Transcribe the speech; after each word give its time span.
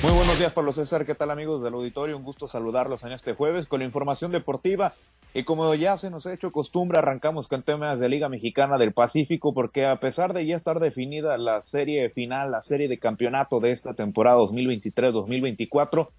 Muy 0.00 0.12
buenos 0.12 0.38
días, 0.38 0.52
Pablo 0.52 0.70
César. 0.70 1.04
¿Qué 1.04 1.16
tal, 1.16 1.32
amigos 1.32 1.60
del 1.60 1.74
auditorio? 1.74 2.16
Un 2.16 2.22
gusto 2.22 2.46
saludarlos 2.46 3.02
en 3.02 3.10
este 3.10 3.34
jueves 3.34 3.66
con 3.66 3.80
la 3.80 3.84
información 3.84 4.30
deportiva. 4.30 4.94
Y 5.34 5.42
como 5.42 5.74
ya 5.74 5.98
se 5.98 6.08
nos 6.08 6.24
ha 6.24 6.32
hecho 6.32 6.52
costumbre, 6.52 7.00
arrancamos 7.00 7.48
con 7.48 7.64
temas 7.64 7.98
de 7.98 8.08
Liga 8.08 8.28
Mexicana 8.28 8.78
del 8.78 8.92
Pacífico, 8.92 9.52
porque 9.52 9.86
a 9.86 9.98
pesar 9.98 10.34
de 10.34 10.46
ya 10.46 10.54
estar 10.54 10.78
definida 10.78 11.36
la 11.36 11.62
serie 11.62 12.10
final, 12.10 12.52
la 12.52 12.62
serie 12.62 12.86
de 12.86 13.00
campeonato 13.00 13.58
de 13.58 13.72
esta 13.72 13.94
temporada 13.94 14.38
2023-2024, 14.38 16.10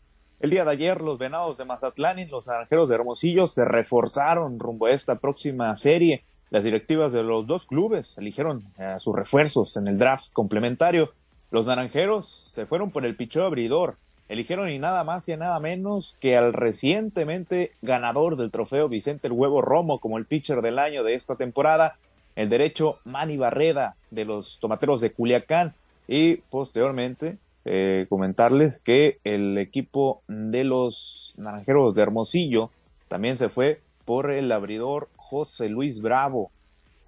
el 0.41 0.49
día 0.49 0.65
de 0.65 0.71
ayer 0.71 0.99
los 0.99 1.17
Venados 1.17 1.57
de 1.57 1.63
Mazatlán 1.63 2.19
y 2.19 2.25
los 2.25 2.47
Naranjeros 2.47 2.89
de 2.89 2.95
Hermosillo 2.95 3.47
se 3.47 3.63
reforzaron 3.63 4.59
rumbo 4.59 4.87
a 4.87 4.91
esta 4.91 5.19
próxima 5.19 5.73
serie. 5.77 6.25
Las 6.49 6.65
directivas 6.65 7.13
de 7.13 7.23
los 7.23 7.47
dos 7.47 7.65
clubes 7.65 8.17
eligieron 8.17 8.73
a 8.77 8.99
sus 8.99 9.15
refuerzos 9.15 9.77
en 9.77 9.87
el 9.87 9.97
draft 9.97 10.33
complementario. 10.33 11.13
Los 11.51 11.65
naranjeros 11.65 12.27
se 12.27 12.65
fueron 12.65 12.91
por 12.91 13.05
el 13.05 13.15
pichó 13.15 13.43
abridor. 13.43 13.97
Eligieron 14.27 14.69
y 14.69 14.77
nada 14.77 15.03
más 15.03 15.27
y 15.27 15.35
nada 15.35 15.59
menos 15.59 16.15
que 16.19 16.37
al 16.37 16.53
recientemente 16.53 17.71
ganador 17.81 18.37
del 18.37 18.51
trofeo 18.51 18.87
Vicente 18.87 19.27
el 19.27 19.33
Huevo 19.33 19.61
Romo 19.61 19.99
como 19.99 20.19
el 20.19 20.25
pitcher 20.25 20.61
del 20.61 20.77
año 20.77 21.03
de 21.03 21.15
esta 21.15 21.35
temporada, 21.35 21.97
el 22.35 22.49
derecho 22.49 22.99
Manny 23.05 23.37
Barreda 23.37 23.95
de 24.11 24.25
los 24.25 24.59
Tomateros 24.59 25.01
de 25.01 25.11
Culiacán. 25.11 25.73
Y 26.07 26.37
posteriormente 26.51 27.37
eh, 27.65 28.05
comentarles 28.09 28.79
que 28.79 29.17
el 29.23 29.57
equipo 29.57 30.21
de 30.27 30.63
los 30.63 31.33
Naranjeros 31.37 31.95
de 31.95 32.01
Hermosillo 32.03 32.69
también 33.07 33.37
se 33.37 33.49
fue 33.49 33.81
por 34.05 34.31
el 34.31 34.51
abridor 34.51 35.09
José 35.17 35.69
Luis 35.69 36.01
Bravo, 36.01 36.51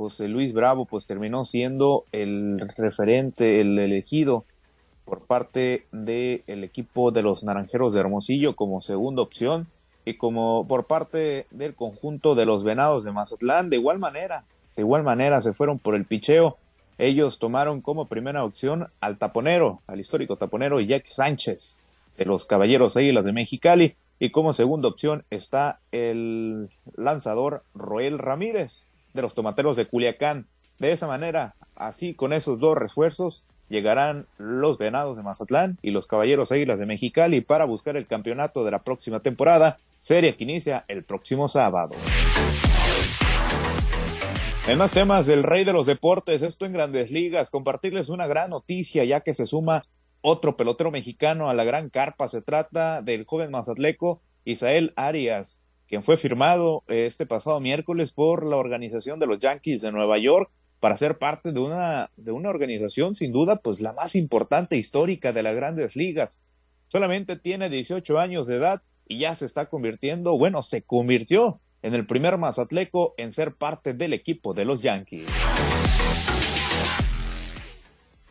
José 0.01 0.27
Luis 0.27 0.51
Bravo 0.51 0.85
pues 0.85 1.05
terminó 1.05 1.45
siendo 1.45 2.05
el 2.11 2.59
referente, 2.75 3.61
el 3.61 3.77
elegido 3.77 4.45
por 5.05 5.21
parte 5.27 5.85
del 5.91 6.63
equipo 6.63 7.11
de 7.11 7.21
los 7.21 7.43
Naranjeros 7.43 7.93
de 7.93 7.99
Hermosillo 7.99 8.55
como 8.55 8.81
segunda 8.81 9.21
opción 9.21 9.67
y 10.03 10.15
como 10.15 10.65
por 10.67 10.85
parte 10.85 11.45
del 11.51 11.75
conjunto 11.75 12.33
de 12.33 12.47
los 12.47 12.63
Venados 12.63 13.03
de 13.03 13.11
Mazatlán, 13.11 13.69
de 13.69 13.77
igual 13.77 13.99
manera, 13.99 14.43
de 14.75 14.81
igual 14.81 15.03
manera 15.03 15.39
se 15.43 15.53
fueron 15.53 15.77
por 15.77 15.93
el 15.93 16.05
picheo. 16.05 16.57
Ellos 16.97 17.37
tomaron 17.37 17.81
como 17.81 18.07
primera 18.07 18.43
opción 18.43 18.87
al 19.01 19.19
taponero, 19.19 19.81
al 19.85 19.99
histórico 19.99 20.35
taponero 20.35 20.79
Jack 20.79 21.05
Sánchez 21.05 21.83
de 22.17 22.25
los 22.25 22.47
Caballeros 22.47 22.97
Águilas 22.97 23.25
de 23.25 23.33
Mexicali 23.33 23.95
y 24.17 24.31
como 24.31 24.53
segunda 24.53 24.87
opción 24.87 25.25
está 25.29 25.79
el 25.91 26.71
lanzador 26.95 27.63
Roel 27.75 28.17
Ramírez 28.17 28.87
de 29.13 29.21
los 29.21 29.33
tomateros 29.33 29.75
de 29.75 29.85
Culiacán. 29.85 30.45
De 30.79 30.91
esa 30.91 31.07
manera, 31.07 31.55
así 31.75 32.13
con 32.13 32.33
esos 32.33 32.59
dos 32.59 32.77
refuerzos, 32.77 33.43
llegarán 33.69 34.27
los 34.37 34.77
Venados 34.77 35.17
de 35.17 35.23
Mazatlán 35.23 35.77
y 35.81 35.91
los 35.91 36.05
Caballeros 36.05 36.51
Águilas 36.51 36.79
de 36.79 36.85
Mexicali 36.85 37.41
para 37.41 37.65
buscar 37.65 37.97
el 37.97 38.07
campeonato 38.07 38.65
de 38.65 38.71
la 38.71 38.83
próxima 38.83 39.19
temporada, 39.19 39.79
serie 40.01 40.35
que 40.35 40.43
inicia 40.43 40.85
el 40.87 41.03
próximo 41.03 41.47
sábado. 41.47 41.95
En 44.67 44.77
más 44.77 44.91
temas 44.91 45.25
del 45.25 45.43
rey 45.43 45.63
de 45.63 45.73
los 45.73 45.87
deportes, 45.87 46.43
esto 46.43 46.65
en 46.65 46.73
grandes 46.73 47.09
ligas, 47.09 47.49
compartirles 47.49 48.09
una 48.09 48.27
gran 48.27 48.51
noticia 48.51 49.03
ya 49.03 49.21
que 49.21 49.33
se 49.33 49.47
suma 49.47 49.85
otro 50.21 50.55
pelotero 50.55 50.91
mexicano 50.91 51.49
a 51.49 51.53
la 51.53 51.63
gran 51.63 51.89
carpa. 51.89 52.27
Se 52.27 52.41
trata 52.41 53.01
del 53.01 53.25
joven 53.25 53.51
mazatleco 53.51 54.21
Isael 54.45 54.93
Arias, 54.95 55.59
quien 55.91 56.03
fue 56.03 56.15
firmado 56.15 56.85
eh, 56.87 57.05
este 57.05 57.25
pasado 57.25 57.59
miércoles 57.59 58.13
por 58.13 58.45
la 58.45 58.55
organización 58.55 59.19
de 59.19 59.27
los 59.27 59.39
Yankees 59.39 59.81
de 59.81 59.91
Nueva 59.91 60.17
York 60.19 60.49
para 60.79 60.95
ser 60.95 61.17
parte 61.17 61.51
de 61.51 61.59
una, 61.59 62.11
de 62.15 62.31
una 62.31 62.47
organización 62.47 63.13
sin 63.13 63.33
duda 63.33 63.57
pues 63.57 63.81
la 63.81 63.91
más 63.91 64.15
importante 64.15 64.77
histórica 64.77 65.33
de 65.33 65.43
las 65.43 65.53
grandes 65.53 65.97
ligas. 65.97 66.39
Solamente 66.87 67.35
tiene 67.35 67.69
18 67.69 68.19
años 68.19 68.47
de 68.47 68.55
edad 68.55 68.83
y 69.05 69.19
ya 69.19 69.35
se 69.35 69.45
está 69.45 69.65
convirtiendo, 69.65 70.37
bueno, 70.37 70.63
se 70.63 70.81
convirtió 70.81 71.59
en 71.81 71.93
el 71.93 72.05
primer 72.05 72.37
mazatleco 72.37 73.13
en 73.17 73.33
ser 73.33 73.55
parte 73.55 73.93
del 73.93 74.13
equipo 74.13 74.53
de 74.53 74.63
los 74.63 74.81
Yankees. 74.81 75.25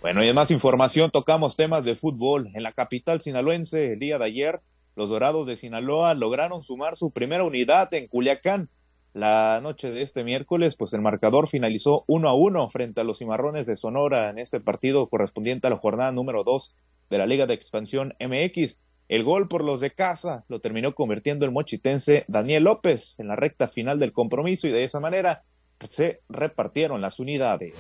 Bueno, 0.01 0.25
y 0.25 0.29
en 0.29 0.35
más 0.35 0.51
información 0.51 1.11
tocamos 1.11 1.57
temas 1.57 1.85
de 1.85 1.95
fútbol. 1.95 2.49
En 2.55 2.63
la 2.63 2.73
capital 2.73 3.21
sinaloense 3.21 3.93
el 3.93 3.99
día 3.99 4.19
de 4.19 4.25
ayer 4.25 4.63
los 4.97 5.09
Dorados 5.09 5.47
de 5.47 5.57
Sinaloa 5.57 6.15
lograron 6.15 6.63
sumar 6.63 6.97
su 6.97 7.11
primera 7.11 7.45
unidad 7.45 7.93
en 7.95 8.09
Culiacán. 8.09 8.71
La 9.13 9.61
noche 9.61 9.91
de 9.91 10.03
este 10.03 10.23
miércoles, 10.23 10.77
pues 10.77 10.93
el 10.93 11.01
marcador 11.01 11.49
finalizó 11.49 12.05
uno 12.07 12.29
a 12.29 12.35
uno 12.35 12.69
frente 12.71 13.01
a 13.01 13.05
los 13.05 13.19
Cimarrones 13.19 13.67
de 13.67 13.77
Sonora 13.77 14.31
en 14.31 14.39
este 14.39 14.61
partido 14.61 15.09
correspondiente 15.09 15.67
a 15.67 15.71
la 15.71 15.79
jornada 15.79 16.13
número 16.13 16.45
dos 16.45 16.77
de 17.11 17.19
la 17.19 17.27
Liga 17.27 17.47
de 17.47 17.55
Expansión 17.55 18.15
MX. 18.21 18.79
El 19.09 19.25
gol 19.25 19.49
por 19.49 19.65
los 19.65 19.81
de 19.81 19.91
casa 19.91 20.45
lo 20.49 20.61
terminó 20.61 20.95
convirtiendo 20.95 21.45
el 21.45 21.51
mochitense 21.51 22.25
Daniel 22.29 22.65
López 22.65 23.17
en 23.19 23.27
la 23.27 23.35
recta 23.35 23.67
final 23.67 23.99
del 23.99 24.13
compromiso 24.13 24.69
y 24.69 24.71
de 24.71 24.85
esa 24.85 25.01
manera 25.01 25.43
se 25.89 26.21
repartieron 26.29 27.01
las 27.01 27.19
unidades. 27.19 27.75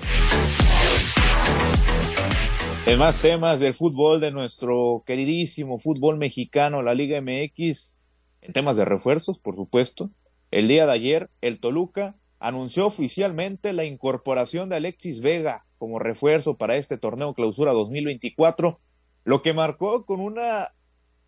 En 2.86 2.98
más 2.98 3.20
temas 3.20 3.60
del 3.60 3.74
fútbol 3.74 4.20
de 4.20 4.30
nuestro 4.30 5.04
queridísimo 5.06 5.78
fútbol 5.78 6.16
mexicano, 6.16 6.82
la 6.82 6.94
Liga 6.94 7.20
MX, 7.20 8.00
en 8.40 8.52
temas 8.52 8.76
de 8.76 8.86
refuerzos, 8.86 9.38
por 9.38 9.54
supuesto. 9.54 10.10
El 10.50 10.66
día 10.66 10.86
de 10.86 10.92
ayer, 10.92 11.30
el 11.42 11.60
Toluca 11.60 12.16
anunció 12.38 12.86
oficialmente 12.86 13.74
la 13.74 13.84
incorporación 13.84 14.70
de 14.70 14.76
Alexis 14.76 15.20
Vega 15.20 15.66
como 15.78 15.98
refuerzo 15.98 16.56
para 16.56 16.76
este 16.76 16.96
torneo 16.96 17.34
clausura 17.34 17.72
2024, 17.72 18.80
lo 19.24 19.42
que 19.42 19.52
marcó 19.52 20.06
con 20.06 20.20
una, 20.20 20.72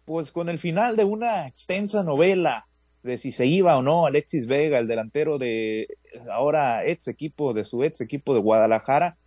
pues 0.07 0.33
con 0.33 0.49
el 0.49 0.59
final 0.59 0.97
de 0.97 1.05
una 1.05 1.47
extensa 1.47 2.03
novela 2.03 2.67
de 3.03 3.19
si 3.19 3.31
se 3.31 3.47
iba 3.47 3.77
o 3.77 3.83
no 3.83 4.07
Alexis 4.07 4.47
Vega, 4.47 4.79
el 4.79 4.89
delantero 4.89 5.39
de 5.39 5.87
ahora 6.31 6.85
ex 6.87 7.09
equipo 7.09 7.53
de 7.53 7.65
su 7.65 7.85
ex 7.85 8.01
equipo 8.01 8.33
de 8.33 8.41
Guadalajara, 8.41 9.19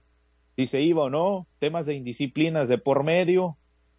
si 0.57 0.67
se 0.67 0.81
iba 0.81 1.03
o 1.03 1.09
no, 1.09 1.47
temas 1.59 1.85
de 1.85 1.95
indisciplinas 1.95 2.69
de 2.69 2.77
por 2.77 3.03
medio, 3.03 3.57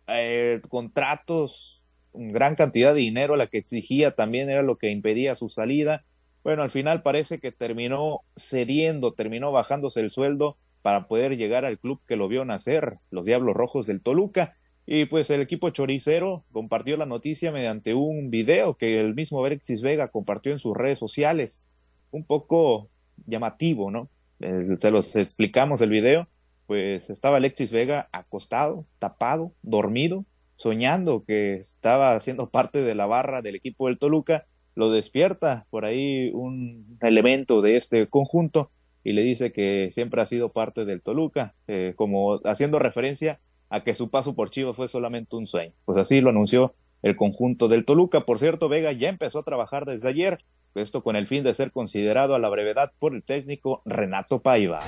eh, 0.09 0.61
contratos, 0.69 1.83
gran 2.15 2.55
cantidad 2.55 2.95
de 2.95 3.01
dinero 3.01 3.37
la 3.37 3.49
que 3.49 3.59
exigía 3.59 4.13
también 4.15 4.49
era 4.49 4.63
lo 4.63 4.79
que 4.79 4.91
impedía 4.91 5.35
su 5.35 5.49
salida. 5.49 6.05
Bueno, 6.43 6.63
al 6.63 6.71
final 6.71 7.03
parece 7.03 7.41
que 7.41 7.53
terminó 7.53 8.21
cediendo, 8.37 9.13
terminó 9.13 9.53
bajándose 9.53 10.01
el 10.01 10.11
sueldo 10.11 10.57
para 10.81 11.09
poder 11.09 11.37
llegar 11.37 11.65
al 11.65 11.79
club 11.79 12.01
que 12.07 12.17
lo 12.17 12.29
vio 12.29 12.45
nacer, 12.45 12.99
los 13.11 13.27
Diablos 13.27 13.57
Rojos 13.57 13.87
del 13.87 14.01
Toluca. 14.01 14.57
Y 14.87 15.07
pues 15.07 15.29
el 15.31 15.41
equipo 15.41 15.71
choricero 15.71 16.45
compartió 16.53 16.97
la 16.97 17.07
noticia 17.07 17.51
mediante 17.51 17.95
un 17.95 18.31
video 18.31 18.77
que 18.77 19.01
el 19.01 19.15
mismo 19.15 19.45
Alexis 19.45 19.83
Vega 19.83 20.09
compartió 20.09 20.53
en 20.53 20.61
sus 20.61 20.77
redes 20.77 21.01
sociales. 21.01 21.65
Un 22.13 22.25
poco 22.25 22.89
llamativo, 23.27 23.91
¿no? 23.91 24.09
Eh, 24.39 24.77
se 24.79 24.93
los 24.93 25.17
explicamos 25.17 25.81
el 25.81 25.91
video 25.91 26.29
pues 26.67 27.11
estaba 27.11 27.37
Alexis 27.37 27.71
Vega 27.71 28.09
acostado, 28.13 28.87
tapado, 28.99 29.53
dormido, 29.63 30.25
soñando 30.55 31.25
que 31.25 31.55
estaba 31.55 32.15
haciendo 32.15 32.51
parte 32.51 32.83
de 32.83 32.95
la 32.95 33.07
barra 33.07 33.43
del 33.43 33.55
equipo 33.55 33.87
del 33.87 33.99
Toluca, 33.99 34.47
lo 34.75 34.91
despierta 34.91 35.67
por 35.71 35.85
ahí 35.85 36.31
un 36.35 36.99
elemento 37.01 37.63
de 37.63 37.77
este 37.77 38.09
conjunto 38.09 38.71
y 39.05 39.13
le 39.13 39.23
dice 39.23 39.53
que 39.53 39.89
siempre 39.91 40.21
ha 40.21 40.27
sido 40.27 40.53
parte 40.53 40.85
del 40.85 41.01
Toluca, 41.01 41.55
eh, 41.69 41.95
como 41.97 42.41
haciendo 42.45 42.79
referencia 42.79 43.41
a 43.71 43.85
que 43.85 43.95
su 43.95 44.11
paso 44.11 44.35
por 44.35 44.51
Chivas 44.51 44.77
fue 44.77 44.89
solamente 44.89 45.37
un 45.37 45.47
sueño. 45.47 45.73
Pues 45.85 45.99
así 45.99 46.21
lo 46.21 46.31
anunció 46.31 46.75
el 47.03 47.17
conjunto 47.17 47.69
del 47.69 47.85
Toluca. 47.85 48.23
Por 48.23 48.39
cierto, 48.39 48.69
Vega 48.69 48.93
ya 48.93 49.09
empezó 49.09 49.39
a 49.39 49.45
trabajar 49.45 49.85
desde 49.85 50.09
ayer, 50.09 50.45
esto 50.75 51.03
con 51.03 51.17
el 51.17 51.27
fin 51.27 51.45
de 51.45 51.55
ser 51.55 51.71
considerado 51.71 52.35
a 52.35 52.39
la 52.39 52.49
brevedad 52.49 52.93
por 52.99 53.15
el 53.15 53.23
técnico 53.23 53.83
Renato 53.85 54.43
Paiva. 54.43 54.81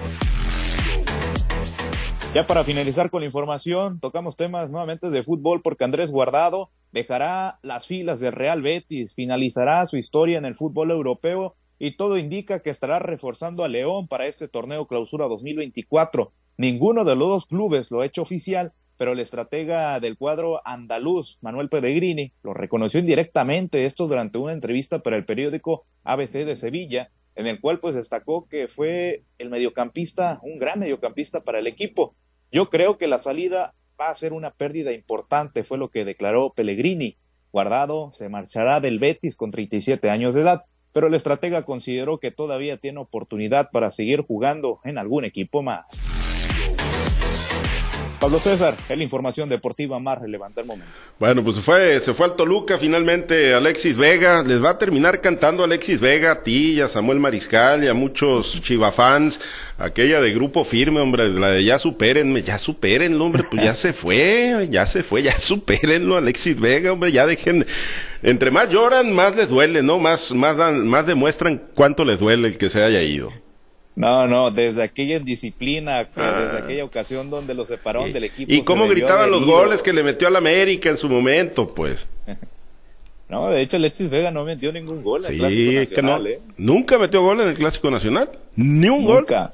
Ya 2.35 2.47
para 2.47 2.63
finalizar 2.63 3.11
con 3.11 3.23
la 3.23 3.27
información, 3.27 4.01
tocamos 4.01 4.37
temas 4.37 4.71
nuevamente 4.71 5.11
de 5.11 5.23
fútbol 5.23 5.63
porque 5.63 5.85
Andrés 5.85 6.11
Guardado 6.11 6.71
dejará 6.93 7.59
las 7.63 7.87
filas 7.87 8.21
del 8.21 8.33
Real 8.33 8.63
Betis, 8.63 9.15
finalizará 9.15 9.85
su 9.87 9.97
historia 9.97 10.39
en 10.39 10.45
el 10.45 10.55
fútbol 10.55 10.91
europeo 10.91 11.57
y 11.79 11.97
todo 11.97 12.19
indica 12.19 12.61
que 12.61 12.71
estará 12.71 12.99
reforzando 12.99 13.65
a 13.65 13.69
León 13.69 14.09
para 14.09 14.27
este 14.27 14.47
torneo 14.47 14.87
clausura 14.87 15.27
2024. 15.27 16.33
Ninguno 16.59 17.05
de 17.05 17.17
los 17.17 17.29
dos 17.29 17.47
clubes 17.47 17.91
lo 17.91 18.01
ha 18.01 18.07
hecho 18.07 18.23
oficial, 18.23 18.73
pero 18.97 19.13
el 19.13 19.21
estratega 19.21 19.99
del 20.01 20.19
cuadro 20.19 20.61
andaluz, 20.65 21.39
Manuel 21.41 21.69
Pellegrini, 21.69 22.33
lo 22.43 22.53
reconoció 22.53 23.01
indirectamente 23.01 23.87
esto 23.87 24.09
durante 24.09 24.39
una 24.39 24.53
entrevista 24.53 24.99
para 24.99 25.17
el 25.17 25.25
periódico 25.25 25.87
ABC 26.05 26.45
de 26.45 26.57
Sevilla, 26.57 27.11
en 27.39 27.47
el 27.47 27.61
cual 27.61 27.79
pues 27.79 27.95
destacó 27.95 28.49
que 28.49 28.67
fue 28.67 29.23
el 29.39 29.49
mediocampista, 29.49 30.41
un 30.43 30.59
gran 30.59 30.81
mediocampista 30.81 31.45
para 31.45 31.61
el 31.61 31.69
equipo. 31.69 32.17
Yo 32.51 32.69
creo 32.69 32.99
que 32.99 33.07
la 33.07 33.21
salida 33.21 33.75
va 33.99 34.09
a 34.09 34.15
ser 34.15 34.33
una 34.33 34.51
pérdida 34.51 34.93
importante, 34.93 35.63
fue 35.63 35.79
lo 35.79 35.89
que 35.89 36.05
declaró 36.05 36.53
Pellegrini. 36.53 37.17
Guardado 37.53 38.11
se 38.13 38.29
marchará 38.29 38.81
del 38.81 38.99
Betis 38.99 39.37
con 39.37 39.53
37 39.53 40.11
años 40.11 40.35
de 40.35 40.41
edad, 40.41 40.65
pero 40.93 41.07
el 41.07 41.15
estratega 41.15 41.63
consideró 41.63 42.19
que 42.19 42.33
todavía 42.33 42.77
tiene 42.79 42.99
oportunidad 42.99 43.71
para 43.71 43.93
seguir 43.93 44.23
jugando 44.23 44.81
en 44.83 44.99
algún 44.99 45.25
equipo 45.25 45.63
más. 45.63 46.19
Pablo 48.21 48.41
César, 48.41 48.75
es 48.89 48.97
la 48.97 49.05
información 49.05 49.49
deportiva 49.49 50.01
más 50.01 50.19
relevante 50.21 50.61
al 50.61 50.67
momento. 50.67 50.91
Bueno, 51.21 51.45
pues 51.45 51.57
se 51.57 51.63
fue, 51.63 52.01
se 52.01 52.15
fue 52.15 52.27
al 52.27 52.35
Toluca 52.35 52.77
finalmente 52.77 53.55
Alexis 53.55 53.97
Vega. 53.97 54.43
Les 54.43 54.63
va 54.63 54.71
a 54.71 54.79
terminar 54.79 55.21
cantando 55.21 55.63
Alexis 55.63 56.01
Vega 56.01 56.33
a 56.33 56.43
ti 56.43 56.73
y 56.73 56.81
a 56.81 56.89
Samuel 56.89 57.21
Mariscal 57.21 57.85
y 57.85 57.89
a 57.89 57.95
muchos 57.95 58.61
chivafans. 58.63 59.41
Aquella 59.79 60.21
de 60.21 60.35
grupo 60.35 60.65
firme, 60.65 61.01
hombre, 61.01 61.29
la 61.29 61.53
de 61.53 61.63
ya 61.63 61.79
supérenme, 61.79 62.43
ya 62.43 62.59
supérenlo, 62.59 63.25
hombre, 63.25 63.45
pues 63.49 63.63
ya 63.63 63.77
se 63.77 63.93
fue, 63.93 64.67
ya 64.69 64.85
se 64.87 65.05
fue, 65.05 65.23
ya 65.23 65.39
supérenlo, 65.39 66.17
Alexis 66.17 66.59
Vega, 66.59 66.93
hombre, 66.93 67.13
ya 67.13 67.25
dejen. 67.25 67.65
Entre 68.25 68.51
más 68.51 68.69
lloran, 68.69 69.13
más 69.13 69.37
les 69.37 69.49
duele, 69.49 69.85
¿no? 69.85 70.01
Más, 70.01 70.33
más, 70.33 70.57
más 70.57 71.07
demuestran 71.07 71.63
cuánto 71.75 72.05
les 72.05 72.19
duele 72.19 72.49
el 72.49 72.59
que 72.59 72.69
se 72.69 72.83
haya 72.83 73.01
ido. 73.01 73.33
No, 73.99 74.29
no, 74.29 74.53
desde 74.53 74.85
aquella 74.85 75.17
indisciplina, 75.17 76.05
desde 76.05 76.23
ah. 76.23 76.61
aquella 76.63 76.85
ocasión 76.85 77.31
donde 77.31 77.53
lo 77.53 77.67
separaron 77.67 78.13
del 78.13 78.23
equipo. 78.23 78.53
¿Y 78.53 78.63
cómo 78.63 78.87
gritaban 78.87 79.29
los 79.29 79.45
goles 79.45 79.83
que 79.83 79.93
le 79.93 80.05
metió 80.05 80.29
al 80.29 80.37
América 80.37 80.89
en 80.89 80.97
su 80.97 81.09
momento, 81.09 81.67
pues? 81.67 82.07
no, 83.29 83.49
de 83.49 83.61
hecho 83.61 83.77
Alexis 83.77 84.09
Vega 84.09 84.31
no 84.31 84.45
metió 84.45 84.73
ningún 84.73 85.03
gol 85.03 85.25
en 85.25 85.33
el 85.33 85.39
Clásico 85.41 85.73
Nacional. 85.73 85.89
Que 85.89 86.03
no, 86.03 86.27
¿eh? 86.29 86.41
¿Nunca 86.57 86.97
metió 86.97 87.23
gol 87.23 87.41
en 87.41 87.49
el 87.49 87.57
Clásico 87.57 87.91
Nacional? 87.91 88.31
¿Ni 88.55 88.89
un 88.89 89.05
Nunca. 89.05 89.53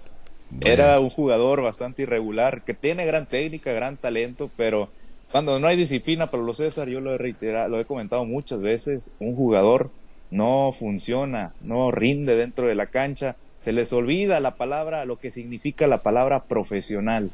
Era 0.60 1.00
un 1.00 1.08
jugador 1.08 1.62
bastante 1.62 2.02
irregular, 2.02 2.64
que 2.64 2.74
tiene 2.74 3.06
gran 3.06 3.24
técnica, 3.24 3.72
gran 3.72 3.96
talento, 3.96 4.50
pero 4.58 4.90
cuando 5.32 5.58
no 5.58 5.68
hay 5.68 5.78
disciplina, 5.78 6.30
para 6.30 6.42
los 6.42 6.58
César, 6.58 6.90
yo 6.90 7.00
lo 7.00 7.14
he 7.14 7.18
reiterado, 7.18 7.70
lo 7.70 7.80
he 7.80 7.86
comentado 7.86 8.26
muchas 8.26 8.60
veces, 8.60 9.10
un 9.20 9.34
jugador 9.34 9.90
no 10.30 10.74
funciona, 10.78 11.54
no 11.62 11.90
rinde 11.90 12.36
dentro 12.36 12.66
de 12.66 12.74
la 12.74 12.88
cancha 12.88 13.36
se 13.64 13.72
les 13.72 13.94
olvida 13.94 14.40
la 14.40 14.56
palabra, 14.56 15.06
lo 15.06 15.18
que 15.18 15.30
significa 15.30 15.86
la 15.86 16.02
palabra 16.02 16.44
profesional. 16.44 17.30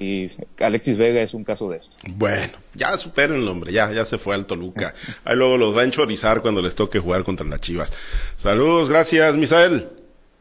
Y 0.00 0.30
Alexis 0.58 0.98
Vega 0.98 1.22
es 1.22 1.34
un 1.34 1.44
caso 1.44 1.70
de 1.70 1.78
esto. 1.78 1.96
Bueno, 2.16 2.52
ya 2.74 2.98
superen 2.98 3.42
el 3.42 3.48
hombre, 3.48 3.72
ya, 3.72 3.92
ya 3.92 4.04
se 4.04 4.18
fue 4.18 4.34
al 4.34 4.46
Toluca. 4.46 4.92
Ahí 5.24 5.36
luego 5.36 5.56
los 5.56 5.76
va 5.76 5.82
a 5.82 5.84
enchorizar 5.84 6.42
cuando 6.42 6.62
les 6.62 6.74
toque 6.74 6.98
jugar 6.98 7.22
contra 7.22 7.46
las 7.46 7.60
Chivas. 7.60 7.92
Saludos, 8.36 8.88
gracias, 8.88 9.36
Misael. 9.36 9.86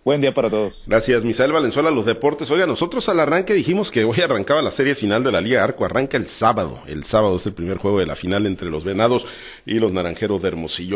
Buen 0.08 0.22
día 0.22 0.34
para 0.34 0.50
todos. 0.50 0.86
Gracias, 0.88 1.26
Misael 1.26 1.52
Valenzuela, 1.52 1.92
los 1.92 2.06
deportes. 2.06 2.50
Oiga, 2.50 2.66
nosotros 2.66 3.10
al 3.10 3.20
arranque 3.20 3.54
dijimos 3.54 3.92
que 3.92 4.06
hoy 4.06 4.22
arrancaba 4.22 4.62
la 4.62 4.72
serie 4.72 4.96
final 4.96 5.22
de 5.22 5.34
la 5.34 5.42
Liga 5.42 5.66
Arco. 5.66 5.84
Arranca 5.84 6.16
el 6.16 6.28
sábado. 6.28 6.80
El 6.88 7.04
sábado 7.04 7.36
es 7.36 7.46
el 7.46 7.52
primer 7.52 7.78
juego 7.78 8.00
de 8.00 8.06
la 8.06 8.16
final 8.16 8.46
entre 8.46 8.70
los 8.70 8.86
Venados 8.86 9.28
y 9.66 9.80
los 9.80 9.92
Naranjeros 9.92 10.42
de 10.42 10.48
Hermosillo. 10.48 10.96